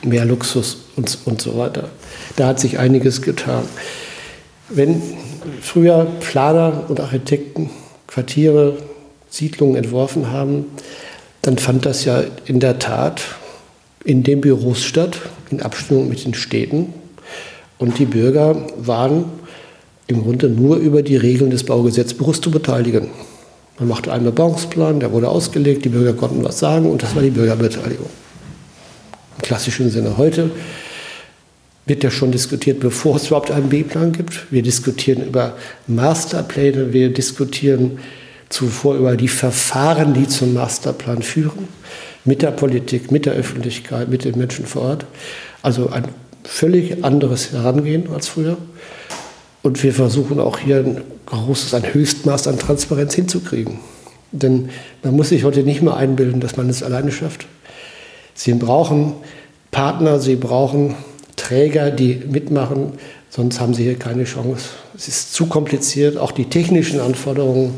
mehr 0.04 0.26
Luxus 0.26 0.86
und, 0.96 1.16
und 1.26 1.42
so 1.42 1.60
weiter. 1.60 1.90
Da 2.36 2.48
hat 2.48 2.60
sich 2.60 2.80
einiges 2.80 3.22
getan. 3.22 3.66
Wenn 4.70 5.02
früher 5.62 6.08
Planer 6.20 6.86
und 6.88 7.00
Architekten 7.00 7.70
Quartiere, 8.08 8.78
Siedlungen 9.30 9.76
entworfen 9.76 10.32
haben, 10.32 10.66
dann 11.44 11.60
fand 11.60 11.86
das 11.86 12.04
ja 12.04 12.24
in 12.46 12.60
der 12.60 12.80
Tat 12.80 13.22
in 14.04 14.24
den 14.24 14.42
Büros 14.42 14.84
statt, 14.84 15.20
in 15.52 15.62
Abstimmung 15.62 16.10
mit 16.10 16.26
den 16.26 16.34
Städten. 16.34 16.94
Und 17.78 18.00
die 18.00 18.06
Bürger 18.06 18.66
waren 18.78 19.26
im 20.08 20.24
Grunde 20.24 20.50
nur 20.50 20.78
über 20.78 21.04
die 21.04 21.18
Regeln 21.18 21.52
des 21.52 21.64
Baugesetzbuches 21.64 22.42
zu 22.42 22.50
beteiligen. 22.50 23.10
Man 23.80 23.90
machte 23.90 24.12
einen 24.12 24.26
Bebauungsplan, 24.26 25.00
der 25.00 25.12
wurde 25.12 25.30
ausgelegt, 25.30 25.86
die 25.86 25.90
Bürger 25.90 26.14
konnten 26.14 26.44
was 26.44 26.60
sagen 26.60 26.90
und 26.90 27.04
das 27.04 27.16
war 27.16 27.22
die 27.22 27.30
Bürgerbeteiligung. 27.30 28.10
Im 29.38 29.42
klassischen 29.44 29.92
Sinne 29.92 30.18
heute 30.18 30.50
wird 31.86 32.04
ja 32.04 32.12
schon 32.12 32.32
diskutiert, 32.32 32.80
bevor 32.80 33.16
es 33.16 33.28
überhaupt 33.28 33.52
einen 33.52 33.70
B-Plan 33.70 34.12
gibt. 34.12 34.52
Wir 34.52 34.62
diskutieren 34.62 35.26
über 35.26 35.54
Masterpläne, 35.88 36.92
wir 36.92 37.14
diskutieren 37.14 38.00
zuvor 38.50 38.96
über 38.96 39.16
die 39.16 39.28
Verfahren, 39.28 40.14
die 40.14 40.28
zum 40.28 40.54
Masterplan 40.54 41.22
führen, 41.22 41.68
mit 42.26 42.42
der 42.42 42.52
Politik, 42.52 43.12
mit 43.12 43.26
der 43.26 43.34
Öffentlichkeit, 43.34 44.10
mit 44.10 44.26
den 44.26 44.38
Menschen 44.38 44.66
vor 44.66 44.82
Ort. 44.84 45.06
Also 45.62 45.90
ein 45.90 46.06
völlig 46.44 47.04
anderes 47.04 47.52
Herangehen 47.52 48.10
als 48.14 48.28
früher. 48.28 48.58
Und 49.68 49.84
wir 49.84 49.94
versuchen 49.94 50.40
auch 50.40 50.60
hier 50.60 50.78
ein 50.78 51.02
großes, 51.26 51.74
ein 51.74 51.94
Höchstmaß 51.94 52.48
an 52.48 52.58
Transparenz 52.58 53.16
hinzukriegen. 53.16 53.80
Denn 54.32 54.70
man 55.04 55.14
muss 55.14 55.28
sich 55.28 55.44
heute 55.44 55.64
nicht 55.64 55.82
mehr 55.82 55.98
einbilden, 55.98 56.40
dass 56.40 56.56
man 56.56 56.70
es 56.70 56.84
alleine 56.84 57.12
schafft. 57.12 57.48
Sie 58.34 58.54
brauchen 58.54 59.12
Partner, 59.70 60.22
sie 60.22 60.38
brauchen 60.38 60.96
Träger, 61.36 61.92
die 61.92 62.16
mitmachen, 62.32 62.94
sonst 63.30 63.60
haben 63.60 63.74
sie 63.74 63.84
hier 63.84 64.00
keine 64.00 64.24
Chance. 64.24 64.70
Es 64.96 65.10
ist 65.10 65.34
zu 65.34 65.48
kompliziert, 65.48 66.16
auch 66.16 66.32
die 66.32 66.46
technischen 66.46 67.02
Anforderungen. 67.02 67.74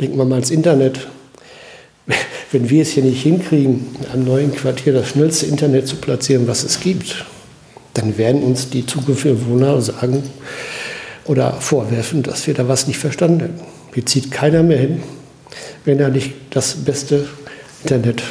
Denken 0.00 0.18
wir 0.18 0.24
mal 0.24 0.34
ans 0.34 0.50
Internet. 0.50 1.06
Wenn 2.50 2.68
wir 2.68 2.82
es 2.82 2.90
hier 2.90 3.04
nicht 3.04 3.22
hinkriegen, 3.22 3.94
in 4.00 4.06
einem 4.08 4.24
neuen 4.24 4.52
Quartier 4.52 4.92
das 4.92 5.10
schnellste 5.10 5.46
Internet 5.46 5.86
zu 5.86 5.94
platzieren, 5.94 6.48
was 6.48 6.64
es 6.64 6.80
gibt, 6.80 7.24
dann 7.94 8.18
werden 8.18 8.42
uns 8.42 8.70
die 8.70 8.84
zukünftigen 8.84 9.38
Bewohner 9.38 9.80
sagen 9.80 10.24
oder 11.26 11.52
vorwerfen, 11.52 12.22
dass 12.22 12.46
wir 12.46 12.54
da 12.54 12.68
was 12.68 12.86
nicht 12.86 12.98
verstanden 12.98 13.42
haben. 13.42 13.60
Hier 13.94 14.06
zieht 14.06 14.30
keiner 14.30 14.62
mehr 14.62 14.78
hin, 14.78 15.02
wenn 15.84 15.98
er 16.00 16.10
nicht 16.10 16.32
das 16.50 16.74
beste 16.74 17.26
Internet 17.82 18.22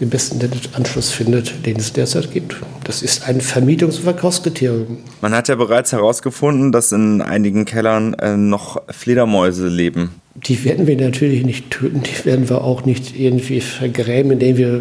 den 0.00 0.10
besten 0.10 0.40
Anschluss 0.72 1.12
findet, 1.12 1.64
den 1.64 1.76
es 1.76 1.92
derzeit 1.92 2.32
gibt. 2.32 2.56
Das 2.82 3.02
ist 3.02 3.28
ein 3.28 3.40
Vermietungs- 3.40 3.98
und 3.98 4.02
Verkaufskriterium. 4.02 4.98
Man 5.20 5.32
hat 5.32 5.46
ja 5.46 5.54
bereits 5.54 5.92
herausgefunden, 5.92 6.72
dass 6.72 6.90
in 6.90 7.22
einigen 7.22 7.64
Kellern 7.64 8.14
äh, 8.14 8.36
noch 8.36 8.82
Fledermäuse 8.88 9.68
leben. 9.68 10.10
Die 10.34 10.64
werden 10.64 10.88
wir 10.88 10.96
natürlich 10.96 11.44
nicht 11.44 11.70
töten, 11.70 12.02
die 12.02 12.24
werden 12.24 12.48
wir 12.48 12.64
auch 12.64 12.84
nicht 12.84 13.16
irgendwie 13.16 13.60
vergrämen, 13.60 14.32
indem 14.32 14.56
wir 14.56 14.80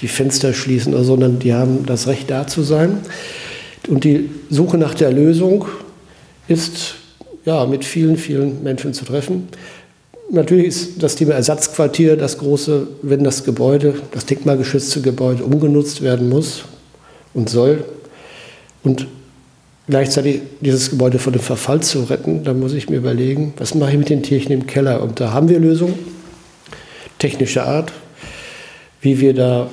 die 0.00 0.08
Fenster 0.08 0.52
schließen, 0.52 1.00
sondern 1.04 1.38
die 1.38 1.54
haben 1.54 1.86
das 1.86 2.08
Recht 2.08 2.30
da 2.30 2.46
zu 2.46 2.62
sein. 2.62 2.98
Und 3.86 4.02
die 4.02 4.30
Suche 4.50 4.78
nach 4.78 4.94
der 4.94 5.12
Lösung 5.12 5.66
ist 6.48 6.94
ja, 7.44 7.66
mit 7.66 7.84
vielen, 7.84 8.16
vielen 8.16 8.62
Menschen 8.62 8.94
zu 8.94 9.04
treffen. 9.04 9.48
Natürlich 10.30 10.66
ist 10.66 11.02
das 11.02 11.16
Thema 11.16 11.34
Ersatzquartier 11.34 12.16
das 12.16 12.38
große, 12.38 12.86
wenn 13.02 13.24
das 13.24 13.44
Gebäude, 13.44 13.94
das 14.12 14.26
denkmalgeschützte 14.26 15.02
Gebäude 15.02 15.44
umgenutzt 15.44 16.02
werden 16.02 16.28
muss 16.28 16.64
und 17.34 17.50
soll 17.50 17.84
und 18.82 19.06
gleichzeitig 19.86 20.40
dieses 20.60 20.90
Gebäude 20.90 21.18
vor 21.18 21.32
dem 21.32 21.42
Verfall 21.42 21.82
zu 21.82 22.04
retten, 22.04 22.42
dann 22.42 22.58
muss 22.58 22.72
ich 22.72 22.88
mir 22.88 22.96
überlegen, 22.96 23.52
was 23.58 23.74
mache 23.74 23.92
ich 23.92 23.98
mit 23.98 24.08
den 24.08 24.22
Tierchen 24.22 24.52
im 24.52 24.66
Keller? 24.66 25.02
Und 25.02 25.20
da 25.20 25.32
haben 25.32 25.48
wir 25.48 25.58
Lösungen 25.58 25.94
technischer 27.18 27.66
Art, 27.66 27.92
wie 29.00 29.20
wir 29.20 29.34
da 29.34 29.68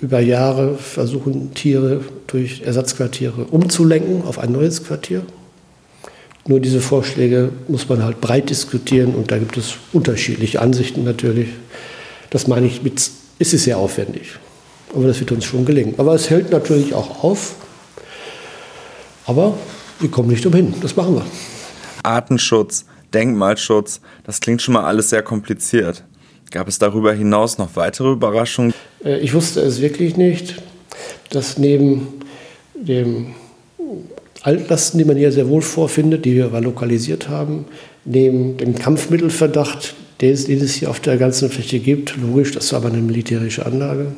über 0.00 0.20
Jahre 0.20 0.76
versuchen, 0.76 1.54
Tiere 1.54 2.00
durch 2.26 2.62
Ersatzquartiere 2.62 3.44
umzulenken 3.50 4.22
auf 4.22 4.38
ein 4.38 4.52
neues 4.52 4.84
Quartier. 4.84 5.22
Nur 6.46 6.60
diese 6.60 6.80
Vorschläge 6.80 7.50
muss 7.66 7.88
man 7.88 8.04
halt 8.04 8.20
breit 8.20 8.50
diskutieren 8.50 9.14
und 9.14 9.30
da 9.30 9.38
gibt 9.38 9.56
es 9.56 9.74
unterschiedliche 9.92 10.60
Ansichten 10.60 11.02
natürlich. 11.04 11.48
Das 12.30 12.46
meine 12.46 12.66
ich 12.66 12.82
mit, 12.82 13.10
ist 13.38 13.54
es 13.54 13.64
sehr 13.64 13.78
aufwendig. 13.78 14.38
Aber 14.94 15.08
das 15.08 15.18
wird 15.18 15.32
uns 15.32 15.44
schon 15.44 15.64
gelingen. 15.64 15.94
Aber 15.98 16.14
es 16.14 16.30
hält 16.30 16.50
natürlich 16.50 16.94
auch 16.94 17.24
auf. 17.24 17.56
Aber 19.26 19.58
wir 19.98 20.10
kommen 20.10 20.28
nicht 20.28 20.46
umhin. 20.46 20.74
Das 20.80 20.94
machen 20.94 21.16
wir. 21.16 21.26
Artenschutz, 22.04 22.86
Denkmalschutz, 23.12 24.00
das 24.24 24.40
klingt 24.40 24.62
schon 24.62 24.74
mal 24.74 24.84
alles 24.84 25.10
sehr 25.10 25.22
kompliziert. 25.22 26.04
Gab 26.52 26.68
es 26.68 26.78
darüber 26.78 27.12
hinaus 27.12 27.58
noch 27.58 27.74
weitere 27.74 28.12
Überraschungen? 28.12 28.72
Äh, 29.04 29.18
ich 29.18 29.34
wusste 29.34 29.60
es 29.60 29.80
wirklich 29.80 30.16
nicht, 30.16 30.62
dass 31.30 31.58
neben 31.58 32.06
dem 32.74 33.34
Altlasten, 34.46 34.98
die 34.98 35.04
man 35.04 35.16
hier 35.16 35.32
sehr 35.32 35.48
wohl 35.48 35.60
vorfindet, 35.60 36.24
die 36.24 36.36
wir 36.36 36.44
aber 36.44 36.60
lokalisiert 36.60 37.28
haben, 37.28 37.64
neben 38.04 38.56
dem 38.58 38.76
Kampfmittelverdacht, 38.76 39.96
den 40.20 40.32
es 40.32 40.74
hier 40.74 40.88
auf 40.88 41.00
der 41.00 41.16
ganzen 41.16 41.50
Fläche 41.50 41.80
gibt, 41.80 42.16
logisch, 42.16 42.52
das 42.52 42.70
war 42.70 42.78
aber 42.78 42.90
eine 42.90 43.02
militärische 43.02 43.66
Anlage, 43.66 44.12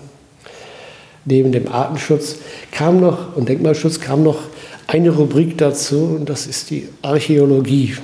neben 1.24 1.50
dem 1.50 1.66
Artenschutz 1.66 2.36
kam 2.72 3.00
noch 3.00 3.36
und 3.36 3.48
Denkmalschutz 3.48 4.00
kam 4.00 4.22
noch 4.22 4.40
eine 4.86 5.10
Rubrik 5.10 5.56
dazu 5.56 6.16
und 6.18 6.28
das 6.28 6.46
ist 6.46 6.68
die 6.68 6.88
Archäologie. 7.00 7.96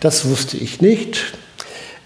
Das 0.00 0.28
wusste 0.28 0.56
ich 0.56 0.80
nicht. 0.80 1.34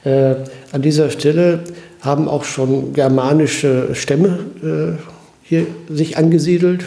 Äh, 0.04 0.34
an 0.72 0.82
dieser 0.82 1.08
Stelle 1.08 1.64
haben 2.02 2.28
auch 2.28 2.44
schon 2.44 2.92
germanische 2.92 3.94
Stämme 3.94 4.40
äh, 4.62 5.02
hier 5.42 5.66
sich 5.88 6.18
angesiedelt. 6.18 6.84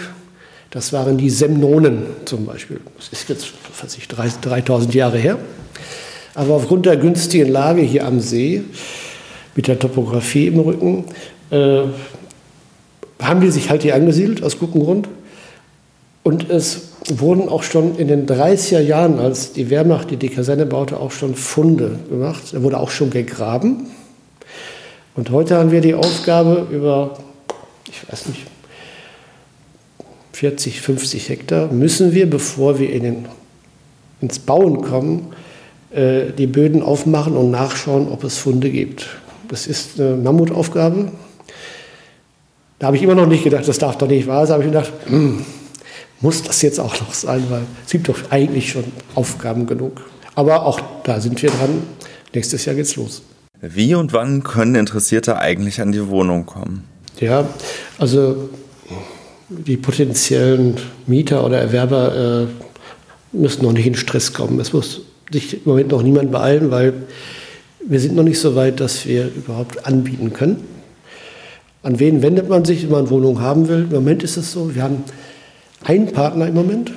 Das 0.73 0.91
waren 0.91 1.19
die 1.19 1.29
Semnonen 1.29 2.07
zum 2.25 2.47
Beispiel. 2.47 2.81
Das 2.97 3.09
ist 3.09 3.29
jetzt, 3.29 3.53
was 3.79 3.95
ich, 3.95 4.07
3000 4.07 4.91
Jahre 4.95 5.19
her. 5.19 5.37
Aber 6.33 6.55
aufgrund 6.55 6.87
der 6.87 6.97
günstigen 6.97 7.47
Lage 7.47 7.83
hier 7.83 8.07
am 8.07 8.19
See, 8.19 8.63
mit 9.55 9.67
der 9.67 9.77
Topografie 9.77 10.47
im 10.47 10.59
Rücken, 10.59 11.05
äh, 11.51 11.83
haben 13.21 13.41
die 13.41 13.51
sich 13.51 13.69
halt 13.69 13.83
hier 13.83 13.93
angesiedelt, 13.93 14.41
aus 14.41 14.57
gutem 14.57 14.81
Grund. 14.81 15.09
Und 16.23 16.49
es 16.49 16.93
wurden 17.07 17.49
auch 17.49 17.61
schon 17.61 17.95
in 17.99 18.07
den 18.07 18.25
30er 18.25 18.79
Jahren, 18.79 19.19
als 19.19 19.53
die 19.53 19.69
Wehrmacht 19.69 20.09
die, 20.09 20.17
die 20.17 20.29
Kaserne 20.29 20.65
baute, 20.65 20.99
auch 20.99 21.11
schon 21.11 21.35
Funde 21.35 21.99
gemacht. 22.09 22.45
Da 22.51 22.63
wurde 22.63 22.79
auch 22.79 22.89
schon 22.89 23.11
gegraben. 23.11 23.91
Und 25.13 25.29
heute 25.29 25.55
haben 25.55 25.69
wir 25.69 25.81
die 25.81 25.93
Aufgabe, 25.93 26.65
über, 26.71 27.19
ich 27.87 28.11
weiß 28.11 28.25
nicht, 28.29 28.47
40, 30.33 30.81
50 30.81 31.29
Hektar, 31.29 31.71
müssen 31.71 32.13
wir, 32.13 32.29
bevor 32.29 32.79
wir 32.79 32.91
in 32.91 33.03
den, 33.03 33.25
ins 34.19 34.39
Bauen 34.39 34.81
kommen, 34.81 35.33
äh, 35.91 36.31
die 36.37 36.47
Böden 36.47 36.81
aufmachen 36.81 37.37
und 37.37 37.51
nachschauen, 37.51 38.07
ob 38.09 38.23
es 38.23 38.37
Funde 38.37 38.69
gibt. 38.69 39.07
Das 39.47 39.67
ist 39.67 39.99
eine 39.99 40.15
Mammutaufgabe. 40.15 41.11
Da 42.79 42.87
habe 42.87 42.97
ich 42.97 43.03
immer 43.03 43.15
noch 43.15 43.27
nicht 43.27 43.43
gedacht, 43.43 43.67
das 43.67 43.77
darf 43.77 43.97
doch 43.97 44.07
nicht 44.07 44.27
wahr 44.27 44.47
sein. 44.47 44.59
Da 44.59 44.65
habe 44.65 44.65
ich 44.65 44.71
gedacht, 44.71 44.93
hm, 45.07 45.45
muss 46.19 46.41
das 46.41 46.61
jetzt 46.61 46.79
auch 46.79 46.99
noch 46.99 47.13
sein, 47.13 47.43
weil 47.49 47.61
es 47.85 47.91
gibt 47.91 48.09
doch 48.09 48.17
eigentlich 48.31 48.71
schon 48.71 48.85
Aufgaben 49.13 49.67
genug. 49.67 50.01
Aber 50.35 50.65
auch 50.65 50.81
da 51.03 51.21
sind 51.21 51.41
wir 51.41 51.51
dran. 51.51 51.83
Nächstes 52.33 52.65
Jahr 52.65 52.75
geht's 52.75 52.95
los. 52.95 53.21
Wie 53.61 53.93
und 53.93 54.11
wann 54.13 54.43
können 54.43 54.75
Interessierte 54.75 55.37
eigentlich 55.37 55.79
an 55.79 55.91
die 55.91 56.07
Wohnung 56.07 56.45
kommen? 56.45 56.83
Ja, 57.19 57.47
also 57.99 58.49
die 59.49 59.77
potenziellen 59.77 60.75
Mieter 61.07 61.45
oder 61.45 61.59
Erwerber 61.59 62.47
äh, 62.47 63.37
müssen 63.37 63.63
noch 63.63 63.73
nicht 63.73 63.87
in 63.87 63.95
Stress 63.95 64.33
kommen. 64.33 64.59
Es 64.59 64.73
muss 64.73 65.01
sich 65.31 65.53
im 65.53 65.61
Moment 65.65 65.89
noch 65.89 66.03
niemand 66.03 66.31
beeilen, 66.31 66.71
weil 66.71 66.93
wir 67.85 67.99
sind 67.99 68.15
noch 68.15 68.23
nicht 68.23 68.39
so 68.39 68.55
weit, 68.55 68.79
dass 68.79 69.05
wir 69.05 69.29
überhaupt 69.35 69.85
anbieten 69.85 70.33
können. 70.33 70.63
An 71.81 71.99
wen 71.99 72.21
wendet 72.21 72.47
man 72.47 72.63
sich, 72.63 72.83
wenn 72.83 72.91
man 72.91 73.09
Wohnung 73.09 73.41
haben 73.41 73.67
will? 73.67 73.83
Im 73.83 73.91
Moment 73.91 74.23
ist 74.23 74.37
es 74.37 74.51
so, 74.53 74.73
wir 74.73 74.83
haben 74.83 75.03
einen 75.83 76.11
Partner 76.13 76.47
im 76.47 76.53
Moment. 76.53 76.91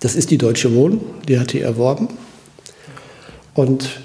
Das 0.00 0.14
ist 0.14 0.30
die 0.30 0.38
Deutsche 0.38 0.74
Wohnen, 0.74 1.00
die 1.26 1.38
hat 1.38 1.52
die 1.52 1.60
erworben. 1.60 2.08
Und 3.54 4.00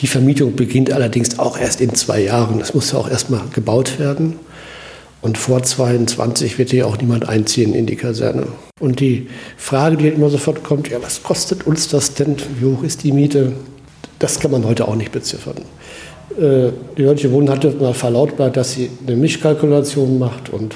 die 0.00 0.06
Vermietung 0.06 0.56
beginnt 0.56 0.90
allerdings 0.90 1.38
auch 1.38 1.58
erst 1.58 1.82
in 1.82 1.94
zwei 1.94 2.22
Jahren. 2.22 2.58
Das 2.58 2.72
muss 2.72 2.92
ja 2.92 2.98
auch 2.98 3.10
erstmal 3.10 3.42
gebaut 3.52 3.98
werden. 3.98 4.36
Und 5.22 5.36
vor 5.36 5.62
22 5.62 6.58
wird 6.58 6.70
hier 6.70 6.86
auch 6.86 6.98
niemand 6.98 7.28
einziehen 7.28 7.74
in 7.74 7.86
die 7.86 7.96
Kaserne. 7.96 8.46
Und 8.78 9.00
die 9.00 9.28
Frage, 9.58 9.96
die 9.98 10.08
immer 10.08 10.30
sofort 10.30 10.64
kommt, 10.64 10.88
ja, 10.88 10.98
was 11.02 11.22
kostet 11.22 11.66
uns 11.66 11.88
das 11.88 12.14
denn? 12.14 12.36
Wie 12.58 12.66
hoch 12.66 12.82
ist 12.82 13.04
die 13.04 13.12
Miete? 13.12 13.52
Das 14.18 14.40
kann 14.40 14.50
man 14.50 14.64
heute 14.64 14.88
auch 14.88 14.96
nicht 14.96 15.12
beziffern. 15.12 15.56
Äh, 16.38 16.70
die 16.96 17.02
Deutsche 17.02 17.30
Wohnen 17.32 17.50
hatte 17.50 17.70
mal 17.72 17.92
verlautbart, 17.92 18.56
dass 18.56 18.72
sie 18.72 18.90
eine 19.06 19.16
Mischkalkulation 19.16 20.18
macht 20.18 20.48
und 20.50 20.74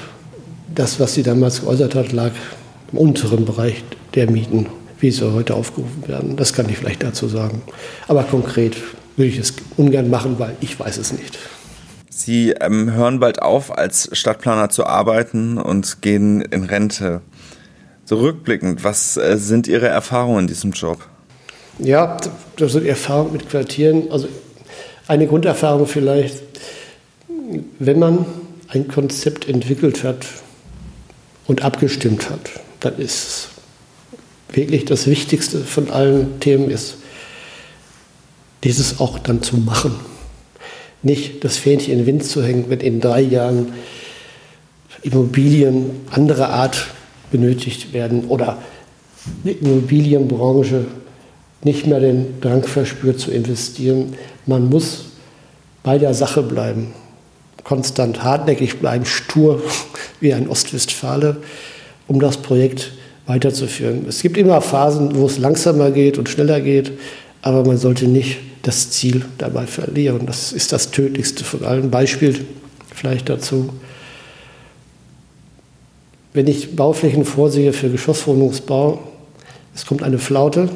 das, 0.73 0.99
was 0.99 1.13
sie 1.13 1.23
damals 1.23 1.61
geäußert 1.61 1.95
hat, 1.95 2.11
lag 2.11 2.31
im 2.91 2.99
unteren 2.99 3.45
Bereich 3.45 3.83
der 4.13 4.29
Mieten, 4.29 4.67
wie 4.99 5.09
sie 5.09 5.33
heute 5.33 5.55
aufgerufen 5.55 6.07
werden. 6.07 6.35
Das 6.35 6.53
kann 6.53 6.69
ich 6.69 6.77
vielleicht 6.77 7.01
dazu 7.01 7.27
sagen. 7.27 7.61
Aber 8.07 8.23
konkret 8.23 8.75
würde 9.15 9.29
ich 9.29 9.39
es 9.39 9.53
ungern 9.77 10.09
machen, 10.09 10.35
weil 10.37 10.55
ich 10.61 10.79
weiß 10.79 10.97
es 10.97 11.13
nicht. 11.13 11.37
Sie 12.25 12.55
ähm, 12.59 12.91
hören 12.91 13.19
bald 13.19 13.43
auf, 13.43 13.77
als 13.77 14.09
Stadtplaner 14.13 14.71
zu 14.71 14.87
arbeiten 14.87 15.59
und 15.59 16.01
gehen 16.01 16.41
in 16.41 16.63
Rente. 16.63 17.21
So 18.03 18.15
rückblickend, 18.17 18.83
was 18.83 19.15
äh, 19.15 19.37
sind 19.37 19.67
Ihre 19.67 19.89
Erfahrungen 19.89 20.39
in 20.39 20.47
diesem 20.47 20.71
Job? 20.71 21.07
Ja, 21.77 22.17
das 22.57 22.71
sind 22.71 22.87
Erfahrungen 22.87 23.33
mit 23.33 23.47
Quartieren. 23.47 24.11
Also 24.11 24.27
eine 25.05 25.27
Grunderfahrung 25.27 25.85
vielleicht, 25.85 26.41
wenn 27.77 27.99
man 27.99 28.25
ein 28.69 28.87
Konzept 28.87 29.47
entwickelt 29.47 30.03
hat 30.03 30.25
und 31.45 31.61
abgestimmt 31.61 32.31
hat, 32.31 32.49
dann 32.79 32.97
ist 32.97 33.49
wirklich 34.51 34.85
das 34.85 35.05
Wichtigste 35.05 35.59
von 35.59 35.91
allen 35.91 36.39
Themen 36.39 36.71
ist, 36.71 36.97
dieses 38.63 38.99
auch 38.99 39.19
dann 39.19 39.43
zu 39.43 39.57
machen. 39.57 40.14
Nicht 41.05 41.43
das 41.43 41.55
Fähnchen 41.55 41.93
in 41.93 41.99
den 41.99 42.07
Wind 42.07 42.23
zu 42.23 42.43
hängen, 42.43 42.65
wenn 42.67 42.79
in 42.79 42.99
drei 42.99 43.21
Jahren 43.21 43.73
Immobilien 45.03 45.91
anderer 46.09 46.49
Art 46.49 46.87
benötigt 47.31 47.93
werden 47.93 48.25
oder 48.25 48.57
die 49.43 49.51
Immobilienbranche 49.51 50.85
nicht 51.63 51.85
mehr 51.85 51.99
den 51.99 52.41
Drang 52.41 52.63
verspürt 52.63 53.19
zu 53.19 53.29
investieren. 53.29 54.15
Man 54.47 54.67
muss 54.69 55.05
bei 55.83 55.99
der 55.99 56.15
Sache 56.15 56.41
bleiben, 56.41 56.93
konstant 57.63 58.23
hartnäckig 58.23 58.79
bleiben, 58.79 59.05
stur 59.05 59.61
wie 60.19 60.33
ein 60.33 60.49
Ostwestfale, 60.49 61.37
um 62.07 62.19
das 62.19 62.37
Projekt 62.37 62.93
weiterzuführen. 63.27 64.05
Es 64.09 64.23
gibt 64.23 64.37
immer 64.37 64.59
Phasen, 64.61 65.15
wo 65.15 65.27
es 65.27 65.37
langsamer 65.37 65.91
geht 65.91 66.17
und 66.17 66.29
schneller 66.29 66.61
geht, 66.61 66.91
aber 67.43 67.63
man 67.63 67.77
sollte 67.77 68.07
nicht 68.07 68.37
das 68.65 68.89
Ziel 68.89 69.25
dabei 69.37 69.67
verlieren. 69.67 70.25
Das 70.25 70.51
ist 70.51 70.71
das 70.71 70.89
Tödlichste 70.89 71.43
von 71.43 71.63
allen. 71.63 71.91
Beispiel 71.91 72.45
vielleicht 72.93 73.29
dazu. 73.29 73.69
Wenn 76.33 76.47
ich 76.47 76.75
Bauflächen 76.75 77.25
vorsehe 77.25 77.73
für 77.73 77.89
Geschosswohnungsbau, 77.89 79.03
es 79.75 79.85
kommt 79.85 80.01
eine 80.01 80.17
Flaute, 80.17 80.69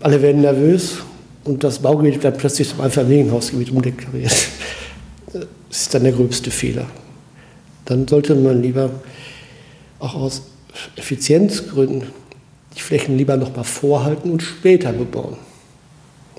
alle 0.00 0.22
werden 0.22 0.42
nervös 0.42 0.98
und 1.44 1.64
das 1.64 1.80
Baugebiet 1.80 2.22
wird 2.22 2.38
plötzlich 2.38 2.68
zum 2.68 2.80
Einfamilienhausgebiet 2.80 3.70
umdeklariert. 3.70 4.48
Das 5.32 5.46
ist 5.70 5.94
dann 5.94 6.04
der 6.04 6.12
gröbste 6.12 6.50
Fehler. 6.50 6.86
Dann 7.86 8.06
sollte 8.06 8.34
man 8.34 8.62
lieber 8.62 8.90
auch 9.98 10.14
aus 10.14 10.42
Effizienzgründen 10.96 12.04
die 12.76 12.80
Flächen 12.80 13.18
lieber 13.18 13.36
noch 13.36 13.54
mal 13.54 13.64
vorhalten 13.64 14.30
und 14.30 14.42
später 14.42 14.92
bebauen. 14.92 15.36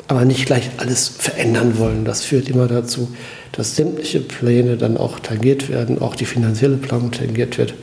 Aber 0.07 0.25
nicht 0.25 0.45
gleich 0.45 0.69
alles 0.77 1.07
verändern 1.07 1.77
wollen. 1.77 2.05
Das 2.05 2.23
führt 2.23 2.49
immer 2.49 2.67
dazu, 2.67 3.13
dass 3.53 3.75
sämtliche 3.75 4.19
Pläne 4.19 4.77
dann 4.77 4.97
auch 4.97 5.19
tangiert 5.19 5.69
werden, 5.69 5.99
auch 5.99 6.15
die 6.15 6.25
finanzielle 6.25 6.77
Planung 6.77 7.11
tangiert 7.11 7.57
wird. 7.57 7.73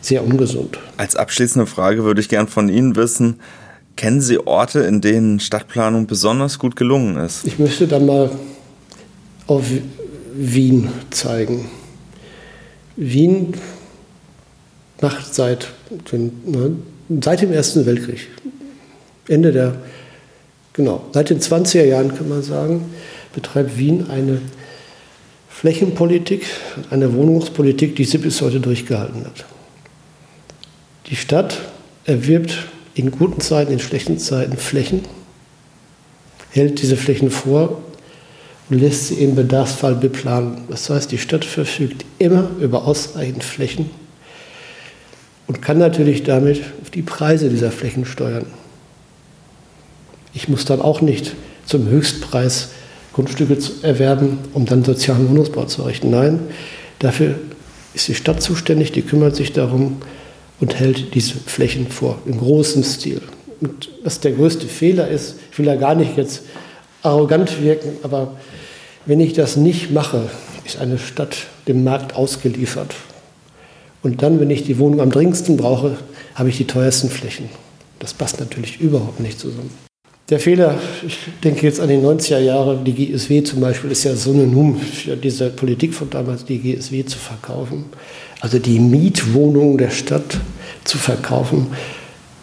Sehr 0.00 0.24
ungesund. 0.24 0.78
Als 0.96 1.16
abschließende 1.16 1.66
Frage 1.66 2.04
würde 2.04 2.20
ich 2.20 2.28
gern 2.28 2.46
von 2.46 2.68
Ihnen 2.68 2.94
wissen, 2.94 3.40
kennen 3.96 4.20
Sie 4.20 4.38
Orte, 4.38 4.80
in 4.80 5.00
denen 5.00 5.40
Stadtplanung 5.40 6.06
besonders 6.06 6.58
gut 6.58 6.76
gelungen 6.76 7.16
ist? 7.16 7.46
Ich 7.46 7.58
möchte 7.58 7.88
dann 7.88 8.06
mal 8.06 8.30
auf 9.46 9.64
Wien 10.34 10.88
zeigen. 11.10 11.68
Wien 12.96 13.54
macht 15.00 15.34
seit, 15.34 15.68
ne, 16.12 16.76
seit 17.20 17.42
dem 17.42 17.52
Ersten 17.52 17.86
Weltkrieg, 17.86 18.28
Ende 19.28 19.52
der, 19.52 19.74
genau, 20.76 21.04
seit 21.12 21.30
den 21.30 21.40
20er 21.40 21.84
Jahren 21.84 22.14
kann 22.14 22.28
man 22.28 22.42
sagen, 22.42 22.94
betreibt 23.34 23.76
Wien 23.76 24.06
eine 24.10 24.40
Flächenpolitik, 25.48 26.46
eine 26.90 27.14
Wohnungspolitik, 27.14 27.96
die 27.96 28.04
sie 28.04 28.18
bis 28.18 28.42
heute 28.42 28.60
durchgehalten 28.60 29.24
hat. 29.24 29.46
Die 31.08 31.16
Stadt 31.16 31.58
erwirbt 32.04 32.66
in 32.94 33.10
guten 33.10 33.40
Zeiten, 33.40 33.72
in 33.72 33.80
schlechten 33.80 34.18
Zeiten 34.18 34.56
Flächen, 34.56 35.02
hält 36.50 36.82
diese 36.82 36.96
Flächen 36.96 37.30
vor 37.30 37.82
und 38.68 38.80
lässt 38.80 39.08
sie 39.08 39.14
im 39.14 39.34
Bedarfsfall 39.34 39.94
beplanen. 39.94 40.62
Das 40.68 40.90
heißt, 40.90 41.10
die 41.12 41.18
Stadt 41.18 41.44
verfügt 41.44 42.04
immer 42.18 42.50
über 42.60 42.86
ausreichend 42.86 43.44
Flächen 43.44 43.90
und 45.46 45.62
kann 45.62 45.78
natürlich 45.78 46.22
damit 46.22 46.62
die 46.94 47.02
Preise 47.02 47.48
dieser 47.48 47.70
Flächen 47.70 48.04
steuern. 48.04 48.46
Ich 50.36 50.50
muss 50.50 50.66
dann 50.66 50.82
auch 50.82 51.00
nicht 51.00 51.34
zum 51.64 51.88
Höchstpreis 51.88 52.68
Grundstücke 53.14 53.56
erwerben, 53.80 54.38
um 54.52 54.66
dann 54.66 54.84
sozialen 54.84 55.30
Wohnungsbau 55.30 55.64
zu 55.64 55.80
errichten. 55.80 56.10
Nein, 56.10 56.40
dafür 56.98 57.36
ist 57.94 58.06
die 58.08 58.14
Stadt 58.14 58.42
zuständig, 58.42 58.92
die 58.92 59.00
kümmert 59.00 59.34
sich 59.34 59.54
darum 59.54 59.96
und 60.60 60.78
hält 60.78 61.14
diese 61.14 61.36
Flächen 61.36 61.88
vor, 61.88 62.18
im 62.26 62.36
großen 62.36 62.84
Stil. 62.84 63.22
Und 63.62 63.88
was 64.04 64.20
der 64.20 64.32
größte 64.32 64.66
Fehler 64.66 65.08
ist, 65.08 65.36
ich 65.50 65.58
will 65.58 65.64
da 65.64 65.76
gar 65.76 65.94
nicht 65.94 66.18
jetzt 66.18 66.42
arrogant 67.02 67.62
wirken, 67.62 67.92
aber 68.02 68.36
wenn 69.06 69.20
ich 69.20 69.32
das 69.32 69.56
nicht 69.56 69.90
mache, 69.90 70.28
ist 70.66 70.78
eine 70.78 70.98
Stadt 70.98 71.46
dem 71.66 71.82
Markt 71.82 72.14
ausgeliefert. 72.14 72.94
Und 74.02 74.20
dann, 74.22 74.38
wenn 74.38 74.50
ich 74.50 74.64
die 74.64 74.78
Wohnung 74.78 75.00
am 75.00 75.10
dringendsten 75.10 75.56
brauche, 75.56 75.96
habe 76.34 76.50
ich 76.50 76.58
die 76.58 76.66
teuersten 76.66 77.08
Flächen. 77.08 77.48
Das 78.00 78.12
passt 78.12 78.38
natürlich 78.38 78.78
überhaupt 78.82 79.20
nicht 79.20 79.40
zusammen. 79.40 79.70
Der 80.28 80.40
Fehler, 80.40 80.76
ich 81.06 81.18
denke 81.44 81.64
jetzt 81.66 81.78
an 81.78 81.88
die 81.88 81.94
90er 81.94 82.40
Jahre, 82.40 82.76
die 82.84 82.92
GSW 82.92 83.44
zum 83.44 83.60
Beispiel 83.60 83.92
ist 83.92 84.02
ja 84.02 84.16
synonym 84.16 84.76
für 84.76 85.16
diese 85.16 85.50
Politik 85.50 85.94
von 85.94 86.10
damals, 86.10 86.44
die 86.44 86.58
GSW 86.58 87.04
zu 87.04 87.16
verkaufen. 87.16 87.84
Also 88.40 88.58
die 88.58 88.80
Mietwohnungen 88.80 89.78
der 89.78 89.90
Stadt 89.90 90.40
zu 90.82 90.98
verkaufen, 90.98 91.68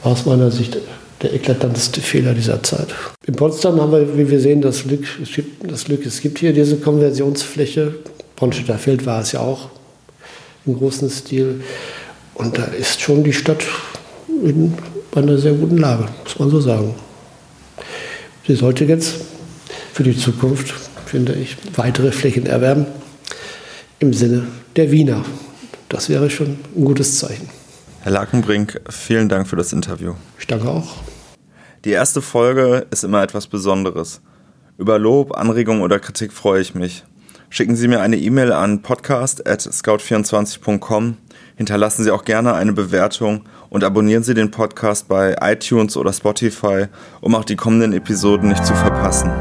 war 0.02 0.13
aus 0.13 0.26
meiner 0.26 0.50
Sicht 0.50 0.78
der 1.22 1.34
eklatanteste 1.34 2.00
Fehler 2.00 2.34
dieser 2.34 2.63
Zeit. 2.63 2.88
In 3.28 3.36
Potsdam 3.36 3.82
haben 3.82 3.91
wir, 3.91 4.17
wie 4.17 4.30
wir 4.30 4.39
sehen, 4.39 4.62
das 4.62 4.84
Glück, 4.84 5.06
es 5.22 5.34
gibt, 5.34 5.69
das 5.69 5.84
Glück, 5.84 6.06
es 6.06 6.22
gibt 6.22 6.39
hier 6.39 6.54
diese 6.54 6.78
Konversionsfläche. 6.78 7.96
Bronstädter 8.38 8.78
Feld 8.78 9.06
war 9.06 9.19
es 9.19 9.34
ja 9.34 9.41
auch 9.41 9.67
im 10.65 10.78
großen 10.78 11.10
Stil. 11.10 11.62
Und 12.36 12.58
da 12.58 12.63
ist 12.63 13.02
schon 13.02 13.26
die 13.26 13.34
Stadt 13.34 13.63
in 14.41 14.74
einer 15.13 15.38
sehr 15.38 15.54
guten 15.54 15.80
Lage, 15.80 16.06
muss 16.24 16.39
man 16.39 16.50
so 16.50 16.62
sagen. 16.62 16.96
Sie 18.45 18.56
sollte 18.56 18.84
jetzt 18.84 19.21
für 19.93 20.03
die 20.03 20.17
Zukunft, 20.17 20.73
finde 21.06 21.32
ich, 21.34 21.56
weitere 21.75 22.12
Flächen 22.12 22.45
erwerben 22.45 22.88
im 23.99 24.12
Sinne 24.13 24.47
der 24.75 24.91
Wiener. 24.91 25.23
Das 25.88 26.10
wäre 26.10 26.29
schon 26.29 26.58
ein 26.75 26.84
gutes 26.84 27.19
Zeichen. 27.19 27.49
Herr 28.01 28.12
Lakenbrink, 28.12 28.82
vielen 28.89 29.29
Dank 29.29 29.47
für 29.47 29.56
das 29.56 29.71
Interview. 29.71 30.15
Ich 30.38 30.47
danke 30.47 30.67
auch. 30.67 30.95
Die 31.86 31.91
erste 31.91 32.21
Folge 32.21 32.86
ist 32.91 33.06
immer 33.06 33.23
etwas 33.23 33.47
Besonderes. 33.47 34.19
Über 34.77 34.99
Lob, 34.99 35.38
Anregung 35.38 35.79
oder 35.82 35.99
Kritik 35.99 36.34
freue 36.34 36.60
ich 36.60 36.75
mich. 36.75 37.06
Schicken 37.49 37.77
Sie 37.77 37.88
mir 37.88 38.01
eine 38.01 38.17
E-Mail 38.17 38.51
an 38.51 38.82
podcast.scout24.com, 38.82 41.15
hinterlassen 41.56 42.03
Sie 42.03 42.12
auch 42.12 42.25
gerne 42.25 42.56
eine 42.56 42.73
Bewertung 42.73 43.45
und 43.74 43.84
abonnieren 43.84 44.22
Sie 44.22 44.36
den 44.36 44.52
Podcast 44.52 45.08
bei 45.08 45.36
iTunes 45.42 45.98
oder 45.98 46.14
Spotify, 46.14 46.86
um 47.22 47.34
auch 47.34 47.44
die 47.44 47.56
kommenden 47.56 47.92
Episoden 47.92 48.50
nicht 48.50 48.64
zu 48.64 48.76
verpassen. 48.76 49.32